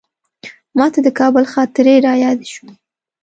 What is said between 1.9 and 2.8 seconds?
رایادې شوې.